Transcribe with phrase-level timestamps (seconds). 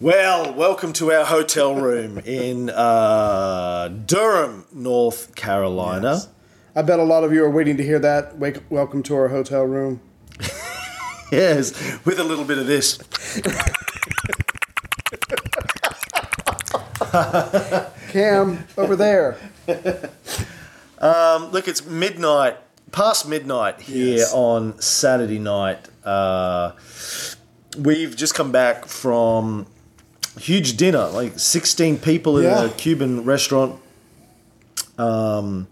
[0.00, 6.12] Well, welcome to our hotel room in uh, Durham, North Carolina.
[6.12, 6.28] Yes.
[6.76, 8.38] I bet a lot of you are waiting to hear that.
[8.38, 10.00] Wake, welcome to our hotel room.
[11.30, 11.74] Yes,
[12.06, 12.96] with a little bit of this.
[18.10, 19.36] Cam, over there.
[20.98, 22.56] Um, look, it's midnight,
[22.92, 24.32] past midnight here Yes.
[24.32, 25.86] on Saturday night.
[26.02, 26.72] Uh,
[27.78, 29.66] we've just come back from
[30.38, 33.80] huge dinner, like 16 people in a Cuban restaurant.
[34.98, 35.68] Um,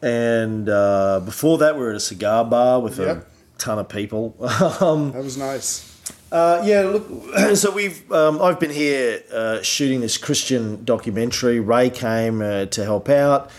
[0.00, 3.16] and uh, before that, we were at a cigar bar with Yep.
[3.18, 3.24] a
[3.58, 4.34] ton of people.
[4.80, 5.88] um, That was nice.
[6.32, 7.06] uh, yeah, look.
[7.56, 11.60] So we've um, I've been here uh, shooting this Christian documentary.
[11.60, 13.50] Ray came uh, to help out.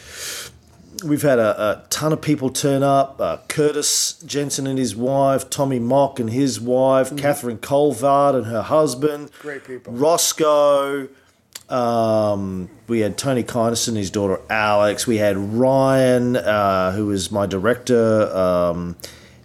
[1.03, 3.19] We've had a, a ton of people turn up.
[3.19, 8.61] Uh, Curtis Jensen and his wife, Tommy Mock and his wife, Catherine Colvard and her
[8.61, 9.93] husband, Great people.
[9.93, 11.09] Roscoe.
[11.69, 15.07] Um, we had Tony Kynison, his daughter Alex.
[15.07, 18.95] We had Ryan, uh, who was my director um,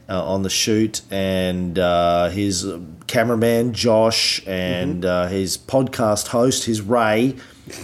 [0.08, 2.66] uh, on the shoot, and uh, his
[3.06, 7.36] cameraman Josh, and uh, his podcast host, his Ray,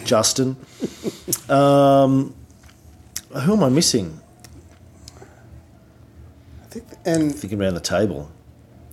[0.04, 0.56] Justin.
[1.48, 2.34] um,
[3.40, 4.20] who am I missing?
[6.62, 8.30] I think, and Thinking around the table.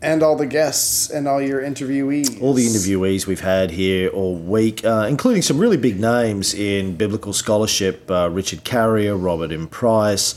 [0.03, 2.41] and all the guests and all your interviewees.
[2.41, 6.95] all the interviewees we've had here all week, uh, including some really big names in
[6.95, 9.67] biblical scholarship uh, Richard Carrier, Robert M.
[9.67, 10.33] Price,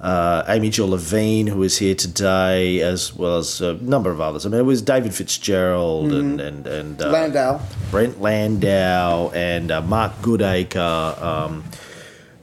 [0.00, 4.46] uh, Amy Jill Levine, who is here today, as well as a number of others.
[4.46, 7.60] I mean, it was David Fitzgerald and, and, and uh, Landau.
[7.90, 11.20] Brent Landau and uh, Mark Goodacre.
[11.22, 11.64] Um,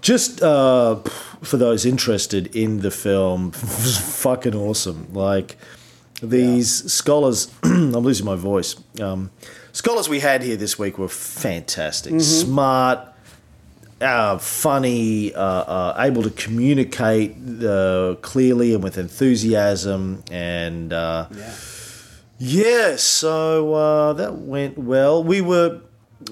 [0.02, 0.96] just uh,
[1.42, 5.08] for those interested in the film, fucking awesome.
[5.14, 5.58] Like
[6.22, 8.76] these scholars, I'm losing my voice.
[9.02, 9.32] Um,
[9.72, 13.00] scholars we had here this week were fantastic, smart.
[14.00, 21.54] Uh, funny, uh, uh, able to communicate uh, clearly and with enthusiasm, and uh, Yeah.
[22.38, 25.24] yeah, so uh, that went well.
[25.24, 25.82] We were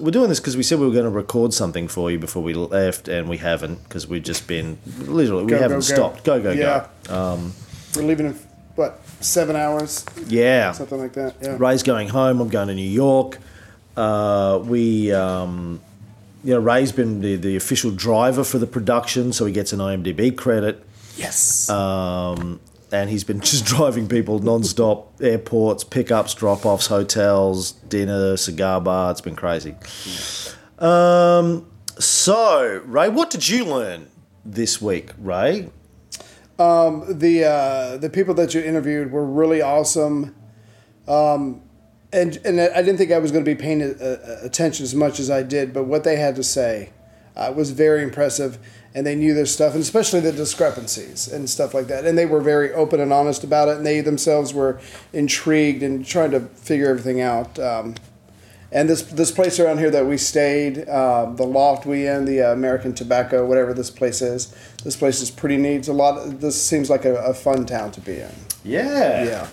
[0.00, 2.42] we're doing this because we said we were going to record something for you before
[2.42, 5.94] we left, and we haven't because we've just been literally we Go, haven't go, go.
[5.94, 6.24] stopped.
[6.24, 6.86] Go go Yeah.
[7.04, 7.40] go.
[7.94, 8.38] We're leaving in,
[8.74, 10.04] what, seven hours?
[10.26, 11.36] Yeah, Something like that.
[11.40, 11.56] Yeah.
[11.58, 12.40] Ray's going home.
[12.40, 13.38] I'm going to New York.
[13.96, 15.80] Uh, we, um,
[16.44, 19.78] you know, Ray's been the, the official driver for the production, so he gets an
[19.78, 20.84] IMDb credit.
[21.16, 21.70] Yes.
[21.70, 22.60] Um,
[23.02, 29.10] and he's been just driving people non-stop airports pickups drop-offs hotels dinner cigar bar.
[29.10, 29.74] It's been crazy.
[30.78, 31.66] Um,
[31.98, 34.08] so ray what did you learn
[34.44, 35.70] this week ray?
[36.58, 40.34] The uh, the people that you interviewed were really awesome,
[41.06, 41.62] um,
[42.12, 44.94] and and I didn't think I was going to be paying uh, uh, attention as
[44.94, 46.90] much as I did, but what they had to say
[47.36, 48.58] uh, was very impressive,
[48.96, 52.24] and they knew their stuff, and especially the discrepancies and stuff like that, and they
[52.24, 54.80] were very open and honest about it, and they themselves were
[55.12, 57.58] intrigued and trying to figure everything out.
[57.58, 57.94] Um,
[58.72, 62.40] and this this place around here that we stayed, uh, the loft we in, the
[62.40, 65.76] uh, American Tobacco, whatever this place is, this place is pretty neat.
[65.76, 66.40] It's a lot.
[66.40, 68.32] This seems like a, a fun town to be in.
[68.64, 69.48] yeah Yeah.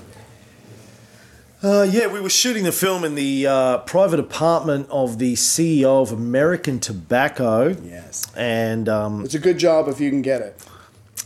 [1.64, 6.02] Uh, yeah we were shooting the film in the uh, private apartment of the ceo
[6.02, 8.28] of american tobacco Yes.
[8.36, 10.62] and um, It's a good job if you can get it.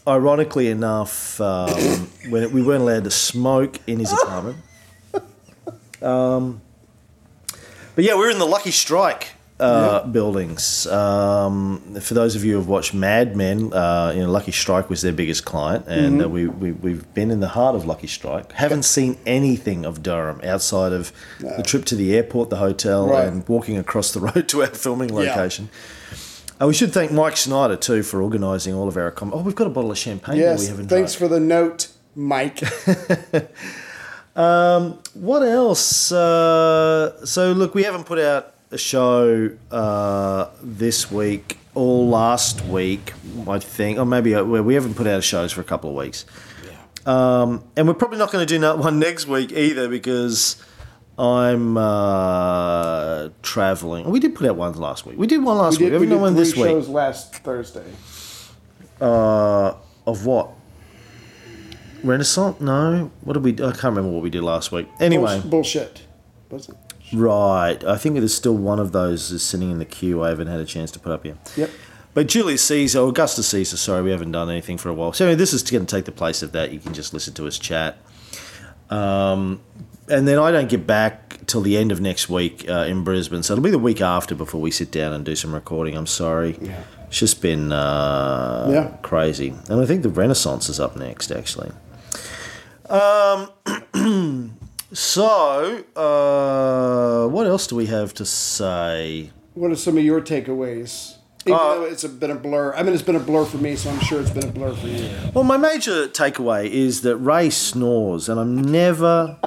[0.08, 1.70] ironically enough, um,
[2.30, 4.58] when we weren't allowed to smoke in his apartment.
[6.00, 6.62] Um,
[7.96, 9.30] but yeah, we're in the Lucky Strike
[9.60, 10.86] uh, buildings.
[10.88, 14.90] Um, for those of you who have watched Mad Men, uh, you know, Lucky Strike
[14.90, 18.08] was their biggest client, and uh, we, we, we've been in the heart of Lucky
[18.08, 18.52] Strike.
[18.52, 23.28] Haven't seen anything of Durham outside of the trip to the airport, the hotel, Right.
[23.28, 25.70] and walking across the road to our filming location.
[26.62, 29.54] Uh, we should thank Mike Schneider too for organising all of our accom- Oh, we've
[29.56, 30.68] got a bottle of champagne that we Yes.
[30.68, 31.28] haven't Thanks tried.
[31.28, 32.60] for the note, Mike.
[34.36, 36.12] What else?
[36.12, 43.14] Uh, so look, we haven't put out show uh, this week or last week,
[43.48, 45.96] I think, or maybe uh, we we haven't put out shows for a couple of
[45.96, 46.26] weeks.
[47.06, 50.62] Um, and we're probably not going to do that one next week either because
[51.18, 54.10] I'm uh, traveling.
[54.10, 55.18] We did put out one last week.
[55.18, 55.94] We did one last we week.
[55.94, 56.66] We we did one this week.
[56.66, 57.86] shows last Thursday.
[59.00, 59.76] Uh,
[60.06, 60.50] of what?
[62.04, 62.60] Renaissance?
[62.60, 63.12] No.
[63.22, 63.54] What did we?
[63.54, 64.88] I can't remember what we did last week.
[65.00, 66.04] Anyway, bullshit.
[66.50, 66.76] Was it?
[67.14, 67.84] Right.
[67.84, 70.24] I think there's still one of those is sitting in the queue.
[70.24, 71.38] I haven't had a chance to put up yet.
[71.56, 71.70] Yep.
[72.14, 75.14] But Julius Caesar, Augustus Caesar, sorry, we haven't done anything for a while.
[75.14, 76.72] So anyway, this is going to take the place of that.
[76.72, 77.98] You can just listen to us chat.
[78.90, 79.62] Um,
[80.10, 83.44] and then I don't get back till the end of next week uh, in Brisbane,
[83.44, 85.96] so it'll be the week after before we sit down and do some recording.
[85.96, 86.58] I'm sorry.
[86.62, 86.82] Yeah.
[87.08, 88.98] It's just been uh, Yeah.
[89.02, 91.72] crazy, and I think the Renaissance is up next, actually.
[92.90, 93.50] Um,
[94.94, 99.32] so uh, what else do we have to say?
[99.54, 101.16] What are some of your takeaways?
[101.46, 102.74] Even Uh, though it's a been a blur.
[102.76, 104.74] I mean, it's been a blur for me, so I'm sure it's been a blur
[104.76, 105.10] for you.
[105.34, 109.38] Well, my major takeaway is that Ray snores, and I'm never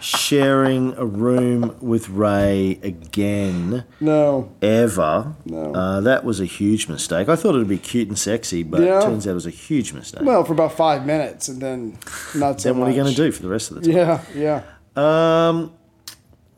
[0.00, 4.50] sharing a room with Ray again, No.
[4.62, 5.34] ever.
[5.44, 5.74] No.
[5.74, 7.28] Uh, that was a huge mistake.
[7.28, 8.98] I thought it would be cute and sexy, but Yeah.
[8.98, 10.22] it turns out it was a huge mistake.
[10.24, 11.98] Well, for about five minutes, and then
[12.34, 13.92] not so then what are you going to do for the rest of the time?
[13.96, 14.62] Yeah, yeah.
[14.96, 15.72] Um,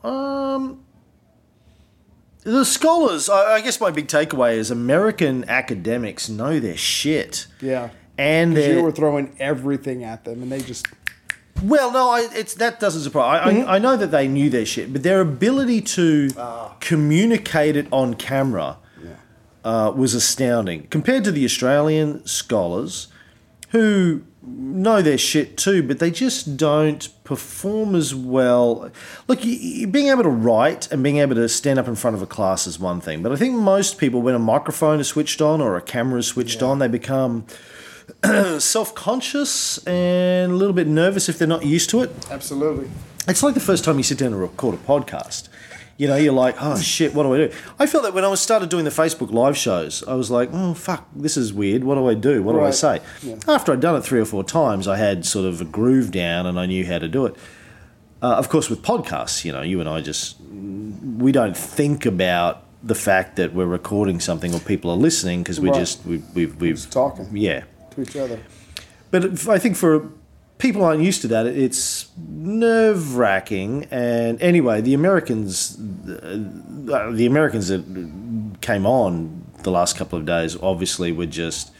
[0.03, 0.83] um,
[2.43, 7.47] the scholars, I, I guess my big takeaway is American academics know their shit.
[7.61, 7.89] Yeah.
[8.17, 10.85] And they're, you were throwing everything at them, and they just
[11.63, 13.41] Well, no, I, it's that doesn't surprise.
[13.43, 16.29] I, I, I know that they knew their shit, but their ability to
[16.79, 18.77] communicate it on camera
[19.63, 23.07] uh, was astounding compared to the Australian scholars,
[23.69, 28.91] who know their shit too, but they just don't perform as well.
[29.27, 32.25] Look, being able to write and being able to stand up in front of a
[32.25, 35.61] class is one thing, but I think most people, when a microphone is switched on
[35.61, 37.45] or a camera is switched on, they become
[38.59, 42.11] self conscious and a little bit nervous if they're not used to it.
[42.29, 42.89] absolutely.
[43.25, 45.47] It's like the first time you sit down to record a podcast.
[46.03, 47.53] You know, you're like, oh shit, what do I do?
[47.79, 50.49] I felt that when I was started doing the Facebook live shows, I was like,
[50.51, 51.85] oh fuck, this is weird.
[51.85, 52.43] What do I do?
[52.43, 52.99] What do I say?
[53.21, 53.35] Yeah.
[53.47, 56.45] After I'd done it three or four times, I had sort of a groove down
[56.45, 57.37] and I knew how to do it.
[58.21, 62.65] Uh, of course, with podcasts, you know, you and I just we don't think about
[62.83, 65.79] the fact that we're recording something or people are listening because we Right.
[65.79, 67.63] just we, we've we've Just talking yeah.
[67.91, 68.39] to each other.
[69.09, 70.09] But I think for
[70.63, 73.85] people aren't used to that, it's nerve wracking.
[73.91, 77.83] And anyway, the Americans, uh, the Americans that
[78.61, 81.71] came on the last couple of days, obviously were just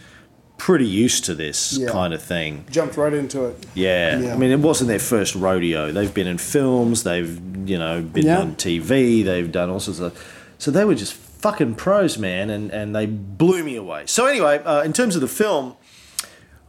[0.58, 1.90] pretty used to this Yeah.
[1.90, 2.66] kind of thing.
[2.70, 3.66] Jumped right into it.
[3.74, 4.20] Yeah.
[4.20, 4.34] Yeah.
[4.34, 5.92] I mean, it wasn't their first rodeo.
[5.92, 7.04] They've been in films.
[7.04, 8.40] They've you know been Yeah.
[8.42, 9.24] on TV.
[9.24, 10.12] They've done all sorts of.
[10.58, 14.04] So they were just fucking pros, man, and and they blew me away.
[14.06, 15.74] So anyway, uh, in terms of the film,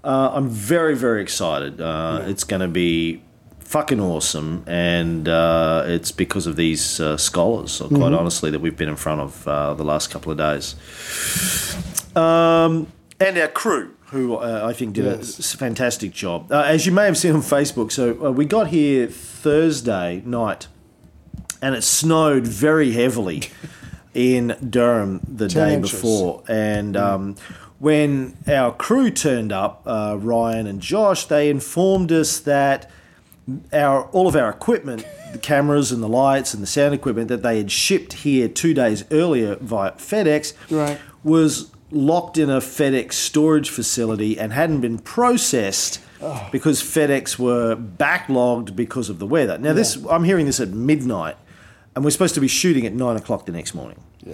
[0.05, 1.81] uh, I'm very very excited.
[1.81, 3.23] Uh, It's going to be
[3.61, 8.15] fucking awesome, and uh, it's because of these uh, scholars, quite Mm-hmm.
[8.15, 10.77] honestly, that we've been in front of uh, the last couple of days.
[12.17, 12.87] Um,
[13.21, 15.55] and our crew, who uh, I think did Yes.
[15.55, 16.53] a fantastic job.
[16.53, 20.69] Uh, as you may have seen on Facebook, so uh, we got here Thursday night,
[21.61, 23.43] and it snowed very heavily
[24.15, 25.91] in Durham the 10 day inches.
[25.93, 26.43] before.
[26.49, 27.35] And um,
[27.79, 32.91] when our crew turned up, uh, Ryan and Josh, they informed us that
[33.73, 37.43] our all of our equipment, the cameras and the lights and the sound equipment that
[37.43, 40.99] they had shipped here two days earlier via FedEx, Right.
[41.23, 46.01] was locked in a FedEx storage facility and hadn't been processed
[46.51, 49.59] because FedEx were backlogged because of the weather.
[49.59, 51.37] Now, this I'm hearing this at midnight,
[51.95, 54.01] and we're supposed to be shooting at nine o'clock the next morning.
[54.25, 54.33] Yeah.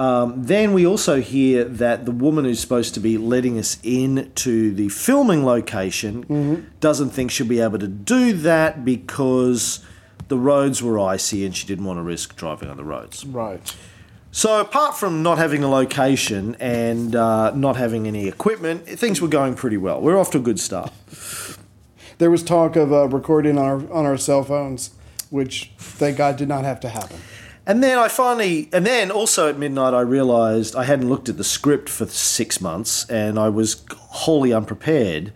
[0.00, 4.32] Um, then we also hear that the woman who's supposed to be letting us in
[4.36, 9.84] to the filming location doesn't think she'll be able to do that because
[10.28, 13.26] the roads were icy and she didn't want to risk driving on the roads.
[13.26, 13.60] Right.
[14.32, 19.28] So, apart from not having a location and uh, not having any equipment, things were
[19.28, 20.00] going pretty well.
[20.00, 20.94] We're off to a good start.
[22.16, 24.94] There was talk of uh, recording on our on our cell phones,
[25.28, 27.20] which thank God did not have to happen.
[27.70, 31.36] And then I finally, and then also at midnight, I realised I hadn't looked at
[31.36, 35.32] the script for six months and I was wholly unprepared.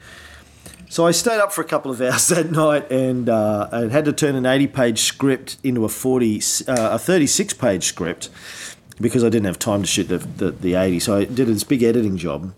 [0.88, 4.04] So I stayed up for a couple of hours that night and uh, I had
[4.06, 8.30] to turn an 80 page script into a 40, uh, a 36 page script
[9.00, 10.98] because I didn't have time to shoot the, the, the 80.
[10.98, 12.52] So I did this big editing job.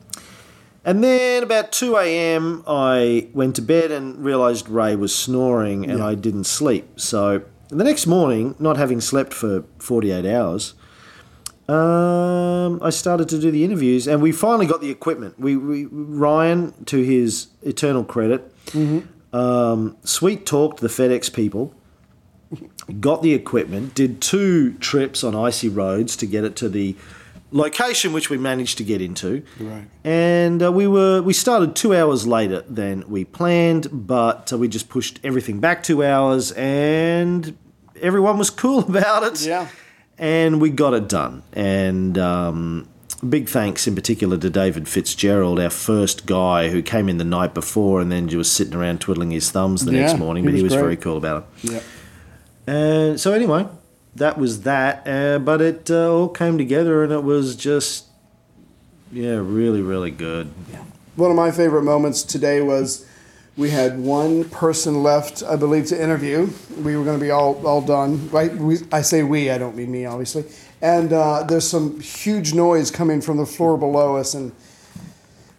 [0.86, 6.02] And then about 2 a.m., I went to bed and realised Ray was snoring and
[6.02, 6.98] I didn't sleep.
[6.98, 10.74] So the next morning, not having slept for 48 hours,
[11.68, 15.38] um, I started to do the interviews and we finally got the equipment.
[15.38, 18.52] We, we Ryan, to his eternal credit,
[19.32, 21.74] um, sweet talked the FedEx people,
[23.00, 26.94] got the equipment, did two trips on icy roads to get it to the
[27.52, 29.42] location which we managed to get into.
[29.60, 29.84] Right.
[30.04, 34.68] And uh, we were we started two hours later than we planned, but uh, we
[34.68, 37.56] just pushed everything back two hours, and
[38.00, 39.46] everyone was cool about it.
[39.46, 39.68] Yeah.
[40.18, 41.42] And we got it done.
[41.52, 42.88] And um,
[43.28, 47.52] big thanks in particular to David Fitzgerald, our first guy who came in the night
[47.52, 50.44] before and then was sitting around twiddling his thumbs the Yeah, next morning.
[50.44, 50.82] he But he was was great.
[50.82, 51.70] very cool about it.
[51.70, 51.80] Yeah.
[52.66, 53.66] And so anyway,
[54.16, 55.06] that was that.
[55.06, 58.06] Uh, but it uh, all came together, and it was just
[59.12, 60.50] yeah, really, really good.
[60.70, 60.84] Yeah.
[61.16, 63.06] One of my favorite moments today was
[63.56, 66.50] we had one person left, I believe, to interview.
[66.82, 68.28] We were going to be all, all done.
[68.30, 68.54] Right?
[68.54, 70.44] We, I say we, I don't mean me, obviously.
[70.82, 74.52] And uh, there's some huge noise coming from the floor below us, and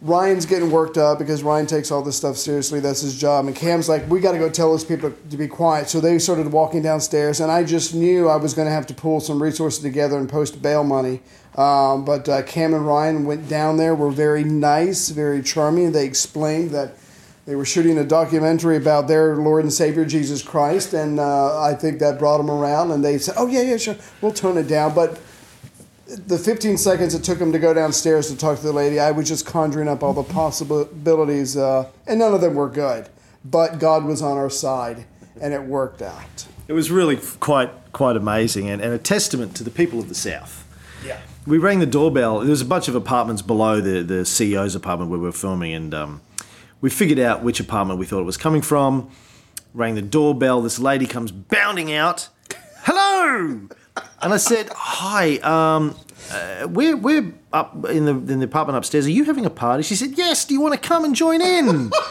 [0.02, 2.80] Ryan's getting worked up because Ryan takes all this stuff seriously.
[2.80, 3.48] That's his job.
[3.48, 5.90] And Cam's like, we got to go tell those people to be quiet.
[5.90, 8.94] So they started walking downstairs, and I just knew I was going to have to
[8.94, 11.22] pull some resources together and post bail money.
[11.56, 15.92] Um, but uh, Cam and Ryan went down there, were very nice, very charming.
[15.92, 16.94] They explained that
[17.48, 21.74] they were shooting a documentary about their Lord and Savior Jesus Christ, and uh, I
[21.74, 22.92] think that brought them around.
[22.92, 25.20] And they said, "Oh yeah, yeah, sure, we'll tone it down." But
[26.26, 29.12] the 15 seconds it took him to go downstairs to talk to the lady, I
[29.12, 33.10] was just conjuring up all the possibilities, uh, and none of them were good.
[33.46, 35.06] But God was on our side,
[35.40, 36.48] and it worked out.
[36.68, 40.16] It was really quite quite amazing, and, and a testament to the people of the
[40.16, 40.66] South.
[41.06, 41.20] Yeah.
[41.46, 42.40] We rang the doorbell.
[42.40, 45.74] There was a bunch of apartments below the, the CEO's apartment where we were filming,
[45.74, 46.22] and um,
[46.82, 49.10] we figured out which apartment we thought it was coming from.
[49.74, 50.62] Rang the doorbell.
[50.62, 52.30] This lady comes bounding out.
[52.84, 53.68] Hello!
[54.22, 55.96] And I said, "Hi, um,
[56.32, 59.06] uh, we're we're up in the in the apartment upstairs.
[59.06, 60.46] Are you having a party?" She said, "Yes.
[60.46, 61.92] Do you want to come and join in?"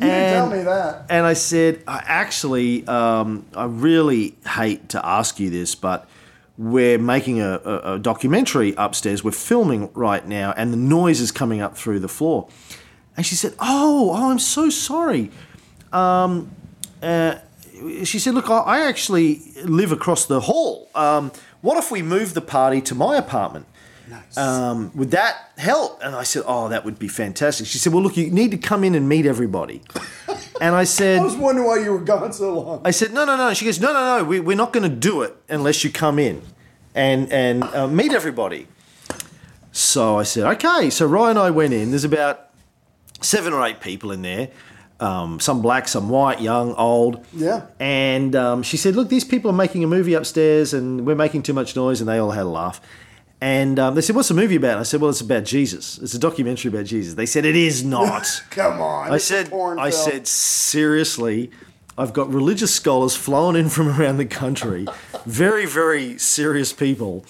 [0.00, 1.06] You didn't tell me that.
[1.10, 6.08] And I said, "I actually, um, I really hate to ask you this, but
[6.56, 9.24] we're making a, a, a documentary upstairs.
[9.24, 12.48] We're filming right now, and the noise is coming up through the floor."
[13.16, 15.32] And she said, "Oh, oh, I'm so sorry."
[15.92, 16.52] Um,
[17.02, 17.36] uh,
[18.04, 20.88] she said, "Look, I, actually live across the hall.
[20.94, 23.66] Um, what if we move the party to my apartment?"
[24.10, 24.38] Nice.
[24.38, 26.00] um, would that help?
[26.02, 27.66] And I said, oh, that would be fantastic.
[27.66, 29.82] She said, well, look, you need to come in and meet everybody.
[30.60, 32.80] and I said, I was wondering why you were gone so long.
[32.84, 33.52] I said, no, no, no.
[33.52, 34.24] She goes, no, no, no.
[34.24, 36.42] We, we're not going to do it unless you come in
[36.94, 38.66] and and uh, meet everybody.
[39.72, 40.90] So I said, okay.
[40.90, 41.90] So Ryan and I went in.
[41.90, 42.50] There's about
[43.20, 44.48] seven or eight people in there.
[45.00, 47.24] Um, some black, some white, young, old.
[47.32, 47.66] Yeah.
[47.78, 51.44] And um, she said, look, these people are making a movie upstairs and we're making
[51.44, 52.00] too much noise.
[52.00, 52.80] And they all had a laugh.
[53.40, 54.72] And um, they said, what's the movie about?
[54.72, 55.98] And I said, well, it's about Jesus.
[55.98, 57.14] It's a documentary about Jesus.
[57.14, 58.26] They said, it is not.
[58.50, 59.12] Come on.
[59.12, 59.92] I said, I film.
[59.92, 61.52] said, seriously,
[61.98, 64.86] I've got religious scholars flown in from around the country,
[65.26, 67.24] very, very serious people,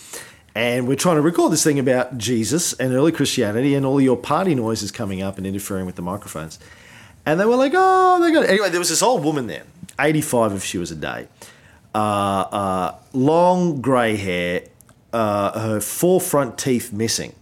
[0.55, 4.17] and we're trying to record this thing about Jesus and early Christianity, and all your
[4.17, 6.59] party noises coming up and interfering with the microphones.
[7.27, 8.51] And they were like, oh, they got it.
[8.51, 9.65] Anyway, there was this old woman there,
[10.01, 11.29] 85 if she was a day,
[11.95, 14.63] uh, uh, long grey hair,
[15.13, 17.35] uh, her four front teeth missing.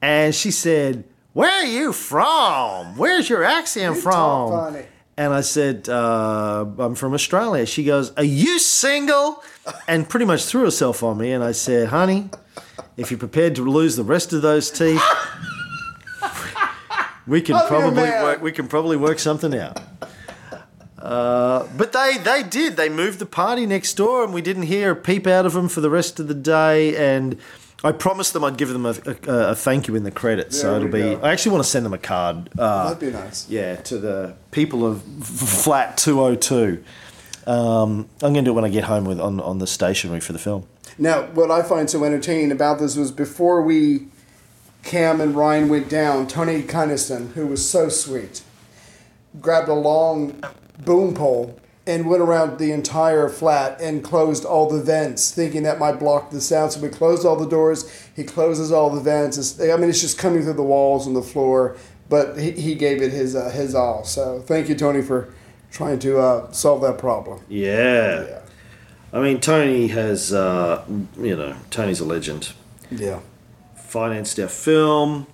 [0.00, 2.96] And she said, Where are you from?
[2.96, 4.50] Where's your accent You from?
[4.50, 4.86] funny.
[5.16, 7.66] And I said, uh, I'm from Australia.
[7.66, 9.42] She goes, Are you single?
[9.88, 11.32] And pretty much threw herself on me.
[11.32, 12.30] And I said, Honey,
[12.96, 15.02] if you're prepared to lose the rest of those teeth,
[17.28, 19.80] we can you, probably work, we can probably work something out.
[20.98, 22.76] Uh, but they, they did.
[22.76, 25.68] They moved the party next door, and we didn't hear a peep out of them
[25.68, 26.96] for the rest of the day.
[26.96, 27.38] And
[27.84, 30.60] I promised them I'd give them a, a, a thank you in the credits.
[30.60, 31.00] so it'll be.
[31.00, 31.20] go.
[31.22, 32.50] I actually want to send them a card.
[32.58, 33.48] Uh, That'd be nice.
[33.48, 36.82] yeah, to the people of Flat 202.
[37.46, 40.20] Um, I'm going to do it when I get home with on, on the stationery
[40.20, 40.66] for the film.
[40.98, 44.08] Now, what I find so entertaining about this was before we,
[44.88, 48.42] Cam and Ryan went down, Tony Kinison, who was so sweet,
[49.38, 50.42] grabbed a long
[50.78, 55.78] boom pole and went around the entire flat and closed all the vents, thinking that
[55.78, 56.72] might block the sound.
[56.72, 58.08] So we closed all the doors.
[58.16, 59.36] He closes all the vents.
[59.36, 61.76] It's, I mean, it's just coming through the walls and the floor.
[62.08, 64.04] But he, he gave it his uh, his all.
[64.04, 65.34] So thank you, Tony, for
[65.70, 67.42] trying to uh, solve that problem.
[67.50, 68.24] Yeah.
[68.26, 68.40] Yeah.
[69.12, 70.82] I mean, Tony has, uh,
[71.20, 72.54] you know, Tony's a legend.
[72.90, 73.20] Yeah.
[73.88, 75.26] Financed our film,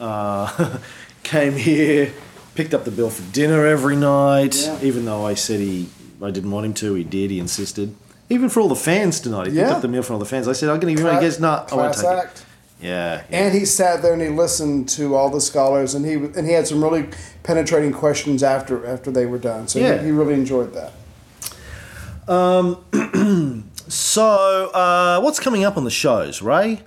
[0.00, 0.78] uh,
[1.22, 2.12] came here,
[2.54, 4.78] picked up the bill for dinner every night, Yeah.
[4.82, 5.88] even though I said he,
[6.22, 7.94] I didn't want him to, he did, he insisted.
[8.30, 10.48] Even for all the fans tonight, he picked up the meal for all the fans.
[10.48, 11.18] I said, I'm going to give you money.
[11.24, 12.18] He goes, no, I won't Class take it.
[12.18, 12.44] act.
[12.80, 13.22] Yeah.
[13.30, 13.38] yeah.
[13.46, 16.52] And he sat there and he listened to all the scholars, and he and he
[16.52, 17.08] had some really
[17.42, 19.66] penetrating questions after after they were done.
[19.66, 19.98] So Yeah.
[19.98, 22.32] he, he really enjoyed that.
[22.32, 26.82] Um, So, uh, what's coming up on the shows, Ray?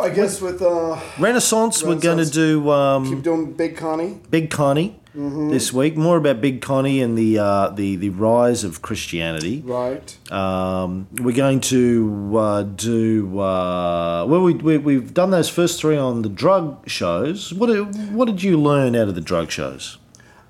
[0.00, 2.30] I guess with uh, Renaissance, we're going to Renaissance.
[2.30, 4.20] do um, keep doing Big Connie.
[4.30, 5.96] Big Connie this week.
[5.96, 9.62] More about Big Connie and the uh, the the rise of Christianity.
[9.64, 10.32] Right.
[10.32, 14.42] Um, we're going to uh, do uh, well.
[14.42, 17.52] We, we we've done those first three on the drug shows.
[17.54, 19.98] What did, what did you learn out of the drug shows?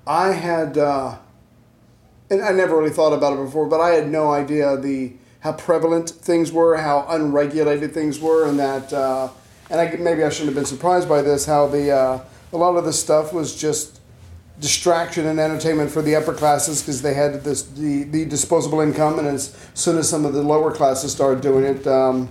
[0.07, 1.17] I had uh,
[2.29, 5.13] and I never really thought about it before, but I had no idea the
[5.45, 9.29] how prevalent things were, how unregulated things were, and that, uh,
[9.69, 12.75] and I, maybe I shouldn't have been surprised by this, how the uh, a lot
[12.77, 14.01] of this stuff was just
[14.59, 19.19] distraction and entertainment for the upper classes because they had this the, the disposable income,
[19.19, 22.27] and as soon as some of the lower classes started doing it, um,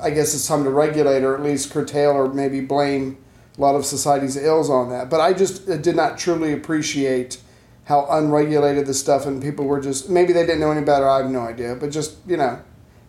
[0.00, 3.18] I guess it's time to regulate or at least curtail or maybe blame
[3.58, 5.10] a lot of society's ills on that.
[5.10, 7.42] But I just uh, did not truly appreciate
[7.86, 11.08] how unregulated the stuff and people were just maybe they didn't know any better.
[11.08, 12.60] I have no idea, but just you know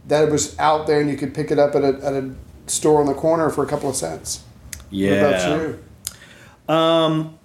[0.08, 2.34] that it was out there and you could pick it up at a, at a
[2.68, 4.44] store on the corner for a couple of cents.
[4.90, 5.24] Yeah.
[5.24, 6.74] What about you?
[6.74, 7.40] Um,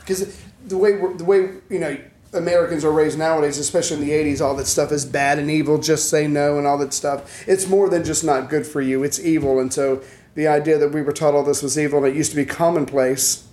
[0.00, 1.98] because the way we're, the way you know
[2.32, 5.76] Americans are raised nowadays, especially in the '80s, all that stuff is bad and evil.
[5.76, 7.46] Just say no and all that stuff.
[7.46, 9.04] It's more than just not good for you.
[9.04, 10.02] It's evil, and so
[10.34, 12.46] the idea that we were taught all this was evil and it used to be
[12.46, 13.46] commonplace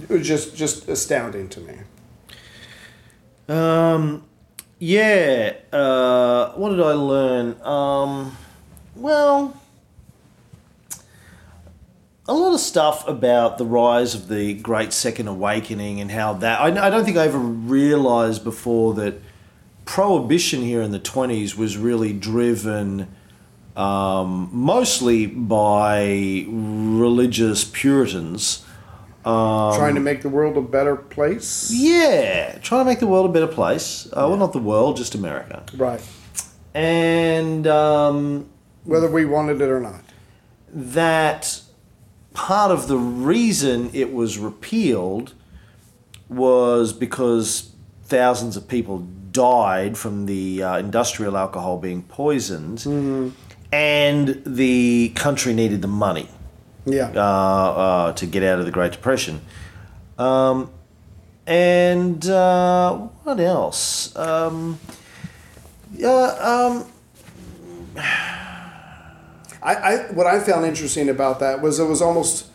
[0.00, 1.74] it was just just astounding to me.
[3.48, 4.24] Um,
[4.78, 5.54] yeah.
[5.72, 7.60] Uh, what did I learn?
[7.62, 8.36] Um,
[8.94, 9.60] well,
[12.26, 16.60] a lot of stuff about the rise of the Great Second Awakening and how that.
[16.60, 19.20] I, I don't think I ever realized before that
[19.84, 23.08] prohibition here in the 20s was really driven
[23.76, 28.64] um, mostly by religious Puritans.
[29.24, 31.70] Um, Trying to make the world a better place.
[31.72, 34.06] Yeah, trying to make the world a better place.
[34.08, 35.62] Uh, Well, not the world, just America.
[35.76, 36.00] Right.
[36.74, 38.48] And um,
[38.84, 40.02] Whether we wanted it or not.
[40.72, 41.60] that
[42.34, 45.34] part of the reason it was repealed
[46.28, 47.72] was because
[48.04, 52.84] thousands of people died from the uh, industrial alcohol being poisoned,
[53.72, 56.28] and the country needed the money
[56.84, 57.10] Yeah.
[57.14, 59.40] uh, uh, to get out of the Great Depression.
[60.18, 60.70] Um,
[61.46, 64.14] and uh, what else?
[64.16, 64.78] Um,
[65.94, 66.86] yeah, um,
[69.62, 72.46] I, I what I found interesting about that was it was almost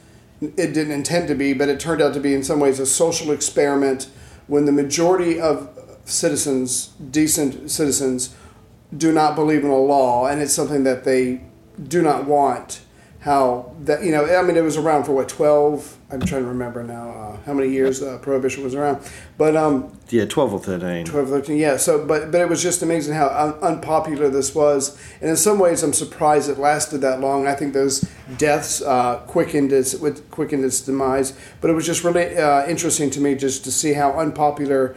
[0.42, 2.86] it didn't intend to be, but it turned out to be in some ways a
[2.86, 4.10] social experiment
[4.48, 5.70] when the majority of
[6.06, 8.36] citizens, decent citizens,
[8.96, 11.42] do not believe in a law, and it's something that they
[11.88, 12.82] do not want.
[13.20, 14.26] How that you know?
[14.26, 15.98] I mean, it was around for what twelve?
[16.10, 19.06] I'm trying to remember now uh, how many years uh, prohibition was around,
[19.38, 21.06] but um, yeah, 12 or 13.
[21.06, 21.76] 12, 13, yeah.
[21.76, 25.60] So, but but it was just amazing how un- unpopular this was, and in some
[25.60, 27.48] ways, I'm surprised it lasted that long.
[27.48, 28.02] I think those
[28.38, 31.34] deaths uh, quickened its with quickened its demise.
[31.60, 34.96] But it was just really uh, interesting to me just to see how unpopular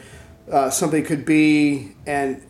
[0.52, 2.40] uh, something could be, and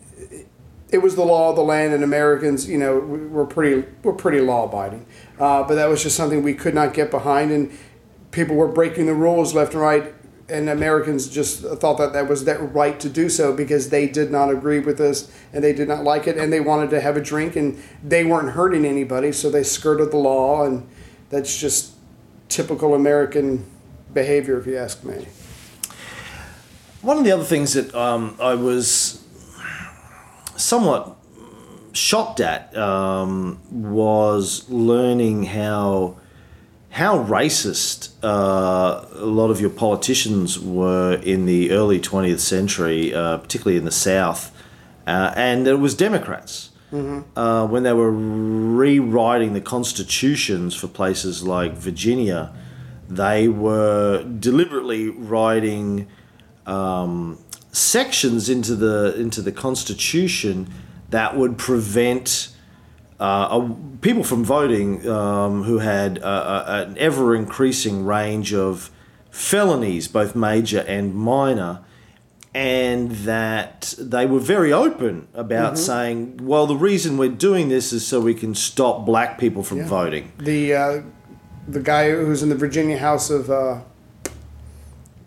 [0.91, 4.13] it was the law of the land, and Americans, you know, we- were pretty were
[4.13, 5.05] pretty law abiding.
[5.39, 7.71] Uh, but that was just something we could not get behind, and
[8.31, 10.13] people were breaking the rules left and right,
[10.49, 14.31] and Americans just thought that that was their right to do so because they did
[14.31, 17.15] not agree with this and they did not like it, and they wanted to have
[17.15, 20.85] a drink, and they weren't hurting anybody, so they skirted the law, and
[21.29, 21.93] that's just
[22.49, 23.63] typical American
[24.13, 25.25] behavior, if you ask me.
[27.01, 29.20] One of the other things that um, I was
[30.61, 31.17] somewhat
[31.93, 36.17] shocked at um, was learning how
[36.89, 43.37] how racist uh, a lot of your politicians were in the early 20th century, uh,
[43.37, 44.51] particularly in the South,
[45.07, 46.69] uh, and it was Democrats.
[47.37, 52.53] Uh, when they were rewriting the constitutions for places like Virginia,
[53.07, 56.07] they were deliberately writing
[56.65, 57.39] um,
[57.71, 60.67] sections into the into the Constitution
[61.09, 62.49] that would prevent
[63.19, 68.89] uh, a, people from voting um, who had a, a, an ever increasing range of
[69.29, 71.79] felonies, both major and minor,
[72.53, 78.05] and that they were very open about saying, well, the reason we're doing this is
[78.05, 79.87] so we can stop black people from Yeah.
[79.87, 80.31] voting.
[80.37, 81.01] The uh,
[81.67, 83.81] the guy who's in the Virginia House of uh,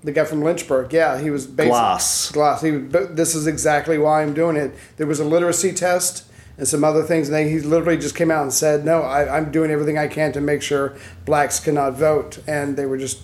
[0.05, 2.31] the guy from Lynchburg, yeah, he was basically Glass.
[2.31, 2.62] Glass.
[2.62, 4.73] He, but this is exactly why I'm doing it.
[4.99, 6.25] There was a literacy test
[6.59, 9.37] and some other things, and they, he literally just came out and said, "No, I,
[9.37, 13.23] I'm doing everything I can to make sure blacks cannot vote," and they were just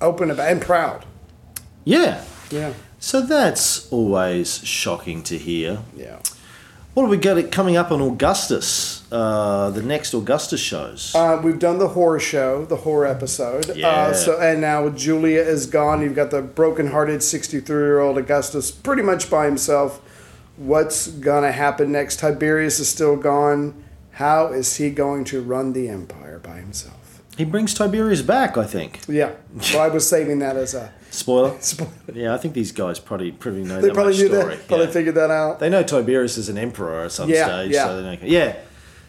[0.00, 1.04] open about and proud.
[1.84, 2.24] Yeah.
[2.50, 5.78] Yeah, So that's always shocking to hear.
[5.96, 6.18] yeah.
[6.94, 9.02] What have we got it coming up on Augustus?
[9.10, 11.14] Uh, the next Augustus shows.
[11.14, 13.74] Uh, we've done the horror show, the horror episode.
[13.74, 13.88] Yeah.
[13.88, 16.02] Uh, so and now Julia is gone.
[16.02, 20.02] You've got the broken-hearted sixty-three-year-old Augustus, pretty much by himself.
[20.58, 22.18] What's gonna happen next?
[22.18, 23.82] Tiberius is still gone.
[24.12, 27.01] How is he going to run the empire by himself?
[27.36, 29.00] He brings Tiberius back, I think.
[29.08, 29.32] Yeah.
[29.72, 31.56] Well, I was saving that as a Spoiler.
[31.60, 31.90] spoiler.
[32.12, 34.56] Yeah, I think these guys probably probably know They that probably much knew story.
[34.56, 34.68] that.
[34.68, 34.92] Probably yeah.
[34.92, 35.58] figured that out.
[35.58, 37.72] They know Tiberius is an emperor at some Yeah, stage.
[37.72, 37.84] yeah.
[37.86, 38.56] So they yeah.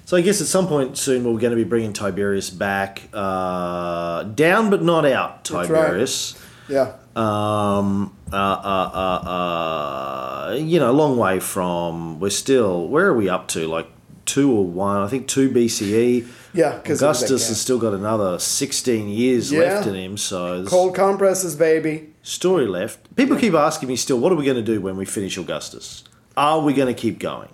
[0.05, 4.23] So I guess at some point soon we're going to be bringing Tiberius back, uh,
[4.23, 5.49] down but not out.
[5.49, 5.65] right.
[5.67, 6.38] Tiberius.
[6.67, 6.93] Yeah.
[7.15, 12.19] Um, uh, uh, uh, uh, you know, a long way from.
[12.19, 12.88] We're still.
[12.88, 13.67] Where are we up to?
[13.67, 13.88] Like
[14.25, 14.97] two or one?
[15.01, 16.25] I think two BCE.
[16.53, 19.59] Yeah, 'cause of that Augustus has still got another sixteen years Yeah.
[19.62, 20.17] left in him.
[20.17, 22.09] So Cold compresses, baby.
[22.21, 23.15] story left.
[23.15, 26.03] People keep asking me still, what are we going to do when we finish Augustus?
[26.38, 27.49] Are we going to keep going?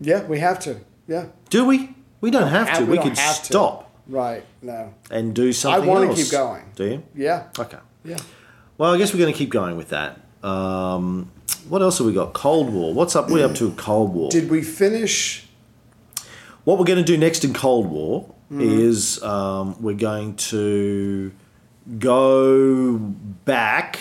[0.00, 0.76] Yeah, we have to.
[1.06, 1.26] Yeah.
[1.50, 1.94] Do we?
[2.20, 2.84] We don't have to.
[2.84, 3.44] we We, could have to.
[3.44, 4.44] stop Right.
[4.60, 4.94] No.
[5.10, 6.62] and do something I wanna keep going.
[6.76, 7.02] Do you?
[7.14, 7.44] Yeah.
[7.58, 7.78] Okay.
[8.04, 8.16] Yeah.
[8.78, 10.20] Well, I guess we're going to keep going with that.
[10.42, 11.30] Um,
[11.68, 12.32] what else have we got?
[12.32, 12.92] Cold War.
[12.92, 13.30] What's up?
[13.30, 14.30] We're up to a Cold War.
[14.30, 15.46] Did we finish?
[16.64, 18.60] what we're going to do next in Cold War Mm-hmm.
[18.60, 21.32] is um, we're going to
[21.98, 23.98] go back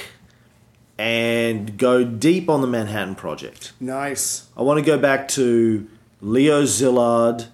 [0.97, 3.71] and go deep on the Manhattan Project.
[3.79, 4.49] Nice.
[4.57, 5.87] I want to go back to
[6.19, 7.47] Leo Szilard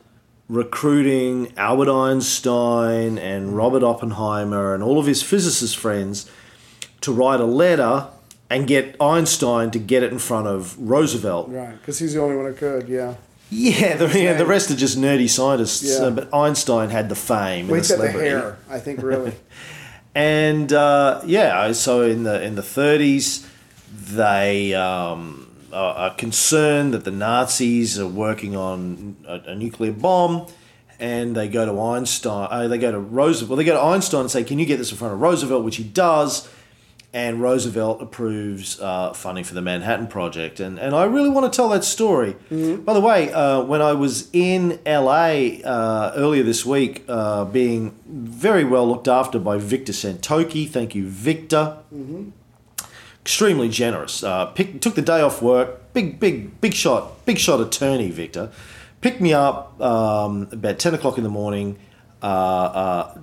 [0.49, 6.27] recruiting Albert Einstein and Robert Oppenheimer and all of his physicist friends
[7.01, 8.07] to write a letter
[8.49, 11.49] and get Einstein to get it in front of Roosevelt.
[11.49, 11.77] Right.
[11.79, 12.87] Because he's the only one who could.
[12.87, 13.15] Yeah.
[13.49, 15.83] Yeah, the, yeah, the rest are just nerdy scientists.
[15.99, 16.07] Yeah.
[16.07, 18.29] uh, but Einstein had the fame and he's the got the celebrity.
[18.29, 18.57] hair.
[18.69, 19.33] I think really.
[20.15, 23.47] And uh, yeah, so in the in the thirties,
[23.93, 30.47] they um, are, are concerned that the Nazis are working on a, a nuclear bomb,
[30.99, 32.47] and they go to Einstein.
[32.49, 33.49] Uh, they go to Roosevelt.
[33.51, 35.63] Well, they go to Einstein and say, "Can you get this in front of Roosevelt?"
[35.63, 36.49] Which he does.
[37.17, 41.55] And Roosevelt approves uh, funding for the Manhattan Project, and and I really want to
[41.57, 42.35] tell that story.
[42.51, 47.95] By the way, uh, when I was in LA uh, earlier this week, uh, being
[48.05, 51.77] very well looked after by Victor Santoki, thank you, Victor.
[53.21, 54.21] Extremely generous.
[54.23, 55.91] Uh, pick, took the day off work.
[55.93, 58.51] Big, big, big shot, big shot attorney, Victor.
[59.01, 61.79] Picked me up um, about ten o'clock in the morning.
[62.21, 63.17] Uh, uh,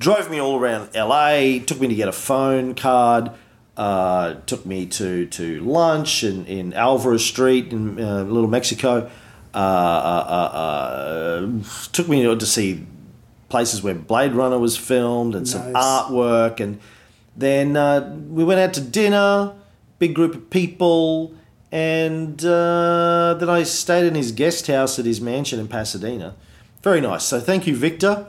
[0.00, 3.30] drove me all around LA, took me to get a phone card,
[3.76, 9.10] uh, took me to, to lunch in, in Olvera Street in uh, Little Mexico,
[9.52, 11.48] uh, uh, uh, uh,
[11.92, 12.86] took me to see
[13.50, 16.60] places where Blade Runner was filmed and some artwork.
[16.60, 16.80] And
[17.36, 19.54] then uh, we went out to dinner,
[19.98, 21.34] big group of people.
[21.72, 26.36] And uh, then I stayed in his guest house at his mansion in Pasadena.
[26.82, 27.24] Very nice.
[27.24, 28.26] So thank you, Victor.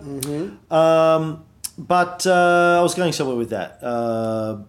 [0.69, 1.45] Um,
[1.88, 3.80] but uh, I was going somewhere with that.
[3.84, 4.60] Uh,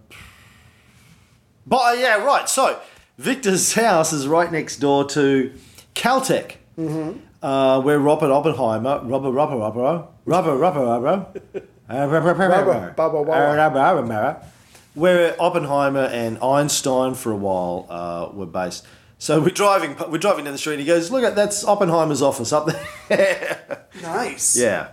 [1.65, 2.49] but uh, yeah, right.
[2.49, 2.79] So
[3.17, 5.53] Victor's house is right next door to
[5.95, 6.55] Caltech,
[7.41, 12.23] uh, where Robert Oppenheimer, Robert, Robert, Robert, Robert, Robert, Robert, Robert,
[14.95, 18.85] where Oppenheimer and Einstein for a while uh, were based.
[19.19, 20.73] So we're driving, we're driving down the street.
[20.73, 22.69] And he goes, "Look at that's Oppenheimer's office up
[23.07, 24.57] there." nice.
[24.57, 24.89] Yeah,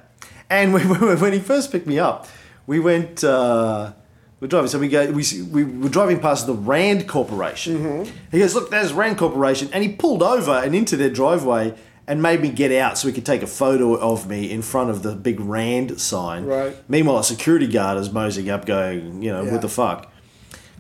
[0.51, 2.27] and we, we- when he first picked me up,
[2.67, 3.25] we went.
[3.25, 3.93] Uh,
[4.41, 5.11] we're driving, so we go.
[5.13, 8.07] We we were driving past the Rand Corporation.
[8.33, 11.75] He goes, "Look, there's Rand Corporation," and he pulled over and into their driveway
[12.07, 14.89] and made me get out so he could take a photo of me in front
[14.91, 16.47] of the big Rand sign.
[16.47, 16.75] Right.
[16.89, 19.53] Meanwhile, a security guard is moseying up, going, "You know, Yeah.
[19.53, 20.11] what the fuck."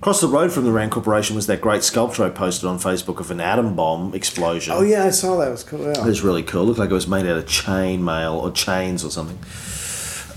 [0.00, 3.20] Across the road from the Rand Corporation was that great sculpture I posted on Facebook
[3.20, 4.72] of an atom bomb explosion.
[4.74, 5.48] Oh yeah, I saw that.
[5.48, 5.86] It was cool.
[5.86, 6.64] It was really cool.
[6.64, 9.38] Looked like it was made out of chain mail or chains or something.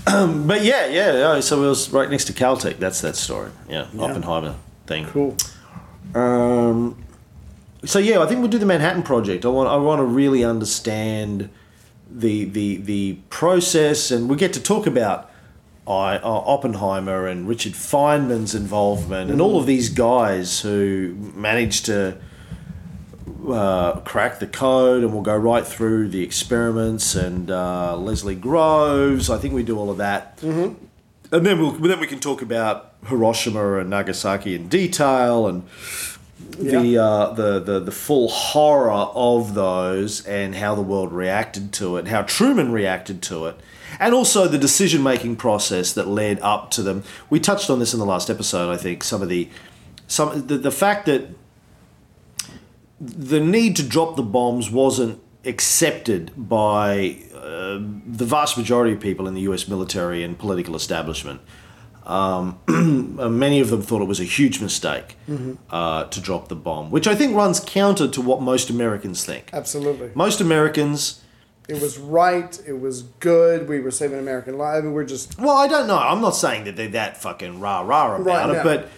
[0.06, 1.40] Um, but yeah, yeah, yeah.
[1.40, 2.76] So it was right next to Caltech.
[2.76, 3.52] That's that story.
[3.66, 4.54] Yeah, Oppenheimer
[4.86, 5.06] thing.
[5.06, 5.34] Cool.
[6.14, 7.02] Um,
[7.86, 9.46] so yeah, I think we'll do the Manhattan Project.
[9.46, 11.48] I want I want to really understand
[12.10, 15.30] the the the process, and we get to talk about
[15.86, 22.18] I, uh, Oppenheimer and Richard Feynman's involvement, and all of these guys who managed to
[23.48, 29.28] uh, crack the code, and we'll go right through the experiments and uh, Leslie Groves.
[29.28, 30.74] I think we do all of that, mm-hmm.
[31.34, 35.64] and then we'll then we can talk about Hiroshima and Nagasaki in detail and
[36.38, 41.96] the, uh, the the the full horror of those and how the world reacted to
[41.96, 43.56] it, how Truman reacted to it,
[44.00, 47.04] and also the decision making process that led up to them.
[47.30, 49.04] We touched on this in the last episode, I think.
[49.04, 49.48] Some of the
[50.06, 51.28] some the, the fact that
[53.00, 59.28] the need to drop the bombs wasn't accepted by uh, the vast majority of people
[59.28, 59.68] in the U.S.
[59.68, 61.40] military and political establishment.
[62.06, 62.58] Um,
[63.38, 65.16] many of them thought it was a huge mistake
[65.70, 69.50] uh, to drop the bomb, which I think runs counter to what most Americans think.
[69.52, 70.10] Absolutely.
[70.14, 71.22] Most Americans
[71.66, 72.60] It was right.
[72.66, 73.68] It was good.
[73.68, 74.82] We were saving American lives.
[74.82, 75.96] I mean, we're just Well, I don't know.
[75.98, 78.62] I'm not saying that they're that fucking rah rah about Right, it, no.
[78.64, 78.88] but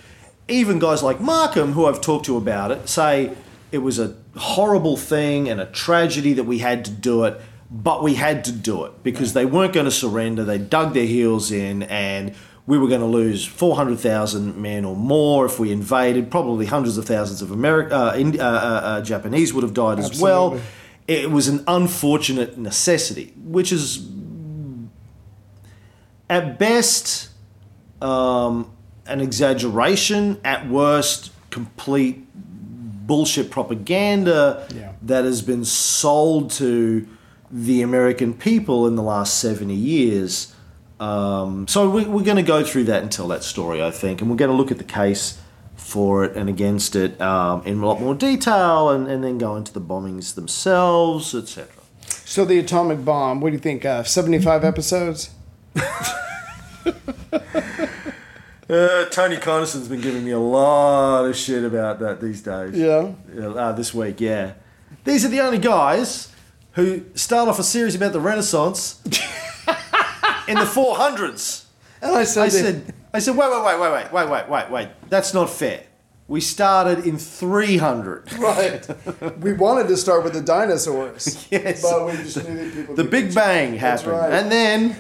[0.49, 3.33] even guys like Markham, who I've talked to about it, say
[3.71, 7.41] it was a horrible thing and a tragedy that we had to do it,
[7.71, 10.45] but we had to do it because they weren't going to surrender.
[10.45, 12.35] They dug their heels in, and
[12.67, 16.31] we were going to lose 400,000 men or more if we invaded.
[16.31, 20.21] Probably hundreds of thousands of Ameri- uh, uh, uh, uh, Japanese would have died as
[20.21, 20.61] well.
[21.07, 24.09] It was an unfortunate necessity, which is
[26.29, 27.29] at best
[28.03, 28.71] um,
[29.07, 32.25] an exaggeration, at worst, complete
[33.07, 34.93] bullshit propaganda Yeah.
[35.03, 37.07] that has been sold to
[37.53, 40.53] the American people in the last 70 years.
[40.99, 44.21] Um, so we, we're going to go through that and tell that story, I think,
[44.21, 45.39] and we're going to look at the case
[45.77, 49.57] for it and against it um, in a lot more detail and, and then go
[49.57, 51.69] into the bombings themselves, etc.
[52.07, 53.41] so the atomic bomb.
[53.41, 53.85] What do you think?
[53.85, 55.31] Uh, Seventy-five episodes.
[58.69, 62.75] Uh, Tony Connison's been giving me a lot of shit about that these days.
[62.75, 63.13] Yeah.
[63.39, 64.55] Uh, this week, yeah.
[65.05, 66.33] These are the only guys
[66.73, 69.01] who start off a series about the Renaissance
[70.49, 71.65] in the 400s.
[72.03, 74.71] And I said, I said, I said, wait, wait, wait, wait, wait, wait, wait, wait,
[74.71, 74.89] wait.
[75.09, 75.85] That's not fair.
[76.29, 78.33] We started in 300.
[78.39, 78.87] right.
[79.41, 81.47] we wanted to start with the dinosaurs.
[81.53, 81.83] Yes.
[81.83, 82.95] But we just needed people.
[82.97, 84.13] The to Big Bang happened.
[84.13, 84.33] right.
[84.33, 84.97] And then.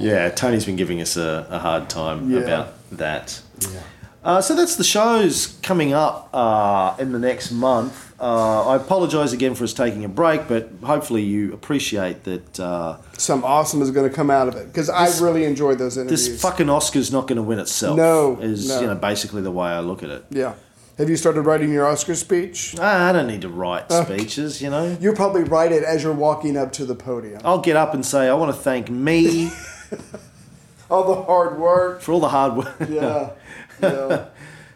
[0.00, 2.40] Yeah, Tony's been giving us a, a hard time Yeah.
[2.40, 3.40] about that.
[3.60, 3.80] Yeah.
[4.24, 8.14] Uh, so that's the shows coming up uh, in the next month.
[8.18, 12.96] Uh, I apologise again for us taking a break, but hopefully you appreciate that uh,
[13.18, 16.28] Some awesome is going to come out of it because I really enjoyed those interviews.
[16.28, 17.98] this fucking Oscar's not going to win itself.
[17.98, 18.80] No, is no.
[18.80, 20.24] you know basically the way I look at it.
[20.30, 20.54] yeah.
[20.96, 22.78] Have you started writing your Oscar speech?
[22.78, 24.96] I don't need to write speeches, you know.
[25.00, 27.40] You'll probably write it as you're walking up to the podium.
[27.44, 29.50] I'll get up and say I want to thank me
[30.90, 32.00] All the hard work.
[32.00, 32.76] for all the hard work.
[32.88, 33.30] Yeah.
[33.82, 34.26] Yeah.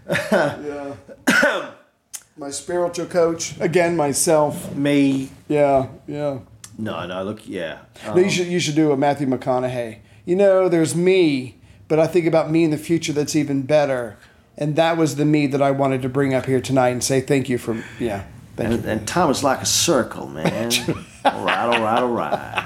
[0.09, 0.95] yeah.
[2.37, 3.59] My spiritual coach.
[3.61, 4.75] Again, myself.
[4.77, 5.31] me.
[5.49, 5.89] Yeah.
[6.07, 6.39] Yeah.
[6.79, 7.25] No, no.
[7.25, 7.79] Look, yeah.
[8.07, 9.99] No, you um, should you should do a Matthew McConaughey.
[10.25, 11.57] You know, there's me,
[11.89, 14.17] but I think about me in the future that's even better.
[14.57, 17.21] And that was the me that I wanted to bring up here tonight and say
[17.21, 18.25] thank you for yeah.
[18.57, 18.91] Thank And, you.
[18.91, 20.71] and time is like a circle, man.
[21.25, 22.58] all right, all right, all right.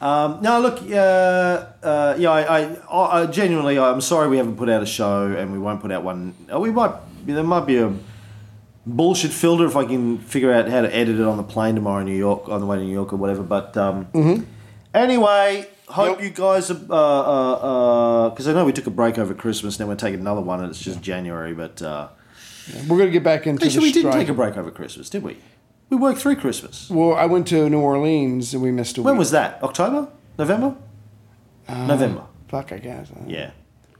[0.00, 4.68] Um, no, look, uh, uh, yeah, I, I, I genuinely, I'm sorry we haven't put
[4.68, 6.34] out a show, and we won't put out one.
[6.52, 6.92] uh, We might,
[7.26, 7.92] there might be a
[8.86, 12.00] bullshit filter if I can figure out how to edit it on the plane tomorrow
[12.00, 13.42] in New York, on the way to New York or whatever.
[13.42, 14.06] But um,
[14.94, 16.24] anyway, hope Yep.
[16.24, 19.86] you guys, because uh, uh, because I know we took a break over Christmas, now
[19.86, 21.82] we're taking another one, and it's just January, but.
[21.82, 22.08] Uh,
[22.86, 25.22] We're gonna get back into Actually, the we didn't take a break over Christmas, did
[25.22, 25.38] we?
[25.90, 26.90] We worked through Christmas.
[26.90, 29.18] Well, I went to New Orleans and we missed a When week.
[29.20, 29.62] was that?
[29.62, 30.08] October?
[30.38, 30.76] November?
[31.66, 32.24] Um, November.
[32.48, 33.10] Fuck, I guess.
[33.26, 33.50] Yeah.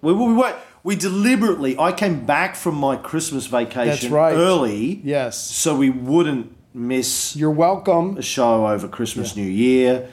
[0.00, 0.44] We, we, we,
[0.84, 4.34] we deliberately, I came back from my Christmas vacation That's right.
[4.34, 5.38] early Yes.
[5.38, 8.16] so we wouldn't miss You're welcome.
[8.18, 10.08] a show over Christmas, New Year,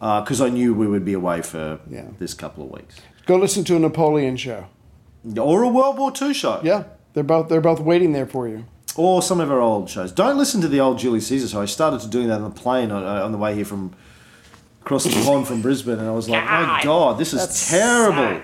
[0.00, 2.06] uh, because I knew we would be away for Yeah.
[2.18, 3.00] this couple of weeks.
[3.26, 4.66] Go listen to a Napoleon show.
[5.38, 6.60] Or a World War II show.
[6.62, 8.64] Yeah, they're both they're both waiting there for you.
[8.96, 10.10] Or some of our old shows.
[10.12, 11.60] Don't listen to the old Julius Caesar show.
[11.60, 13.92] I started to doing that on the plane on, on the way here from
[14.80, 18.40] across the pond from Brisbane, and I was like, my God, this is terrible.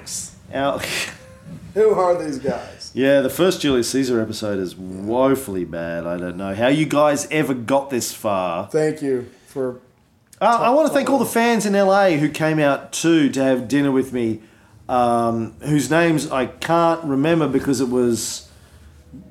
[0.53, 0.81] Our-
[1.75, 2.91] Who are these guys?
[2.95, 6.07] yeah, the first Julius Caesar episode is woefully bad.
[6.07, 8.67] I don't know how you guys ever got this far.
[8.69, 9.81] Thank you for
[10.41, 13.43] Uh, I want to thank all the fans in LA who came out too to
[13.43, 14.43] have dinner with me,
[14.88, 18.51] um, whose names I can't remember because it was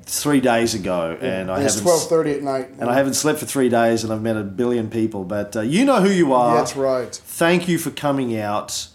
[0.04, 1.82] three days ago, and I it's haven't.
[1.90, 2.70] twelve thirty at night.
[2.78, 5.24] and I haven't slept for three days, and I've met a billion people.
[5.24, 6.56] But uh, you know who you are.
[6.56, 7.14] That's right.
[7.14, 8.88] Thank you for coming out.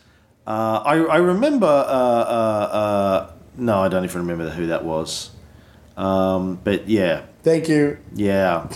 [0.45, 1.65] Uh, I, I remember.
[1.67, 5.31] Uh, uh, uh, no, I don't even remember who that was.
[5.97, 7.97] Um, but yeah, Thank you.
[8.13, 8.69] yeah,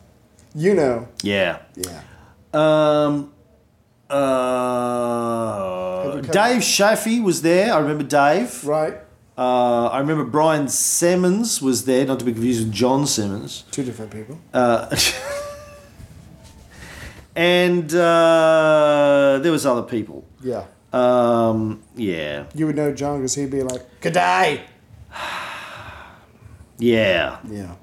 [0.56, 1.08] You know.
[1.22, 1.60] yeah.
[1.76, 2.02] Yeah.
[2.52, 3.32] Um,
[4.10, 7.72] uh, Have Dave Shafi was there.
[7.72, 8.64] I remember Dave.
[8.64, 8.94] Right.
[9.36, 13.64] Uh, I remember Brian Simmons was there, not to be confused with John Simmons.
[13.70, 14.38] Two different people.
[14.52, 14.94] Uh,
[17.36, 20.24] and uh, there was other people.
[20.42, 20.66] Yeah.
[20.92, 24.62] Um, yeah, You would know John because he'd be like, "Good day."
[26.78, 27.38] yeah.
[27.50, 27.74] Yeah.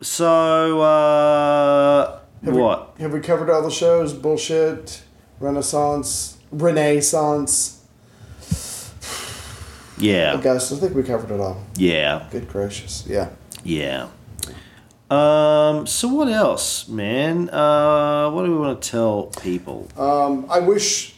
[0.00, 2.96] So uh, Have what?
[2.98, 4.12] We, have we covered all the shows?
[4.12, 5.02] Bullshit.
[5.40, 6.38] Renaissance.
[6.52, 7.77] Renaissance.
[10.00, 10.78] Yeah, Augustus.
[10.78, 11.62] I think we covered it all.
[11.76, 13.04] yeah, Good gracious.
[13.06, 13.30] Yeah.
[13.64, 14.08] yeah.
[15.10, 17.48] Um, so what else, man?
[17.50, 19.88] Uh, what do we want to tell people?
[19.96, 21.14] Um, I wish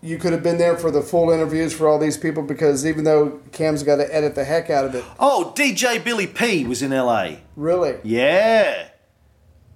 [0.00, 3.04] you could have been there for the full interviews for all these people because even
[3.04, 6.80] though Cam's got to edit the heck out of it, Oh, DJ Billy P was
[6.82, 7.32] in LA.
[7.54, 7.98] really.
[8.02, 8.88] Yeah.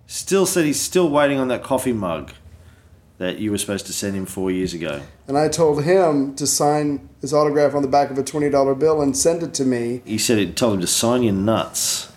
[0.07, 2.33] Still said he's still waiting on that coffee mug
[3.19, 5.01] that you were supposed to send him four years ago.
[5.27, 8.75] And I told him to sign his autograph on the back of a twenty dollar
[8.75, 10.03] bill and send it to me.
[10.05, 12.13] He said it told him to sign your nuts.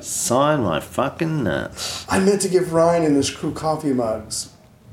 [0.00, 2.04] sign my fucking nuts.
[2.08, 4.52] I meant to give Ryan and his crew coffee mugs.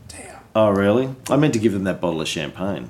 [0.09, 0.39] Damn.
[0.55, 1.15] Oh, really?
[1.29, 2.89] I meant to give them that bottle of champagne.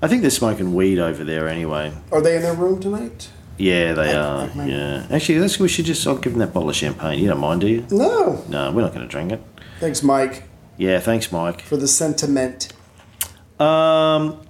[0.00, 1.92] I think they're smoking weed over there anyway.
[2.10, 3.28] Are they in their room tonight?
[3.58, 4.54] Yeah, they Like- are.
[4.56, 5.06] my- Yeah.
[5.10, 6.06] Actually, let's, we should just.
[6.06, 7.18] I'll give them that bottle of champagne.
[7.20, 7.86] You don't mind, do you?
[7.90, 8.42] No.
[8.48, 9.40] No, we're not going to drink it.
[9.78, 10.44] Thanks, Mike,
[10.76, 11.62] Yeah, thanks, Mike.
[11.62, 12.72] for the sentiment.
[13.60, 14.40] Um.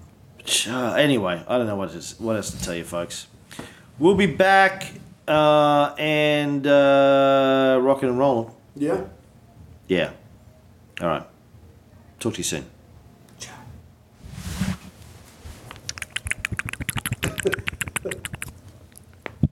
[0.69, 3.27] uh, Anyway, I don't know what is what else to tell you, folks.
[3.99, 4.93] We'll be back
[5.29, 8.51] uh, and uh, rocking and rolling.
[8.75, 9.03] Yeah.
[9.87, 10.13] Yeah.
[11.01, 11.27] All right.
[12.21, 12.65] Talk to you soon.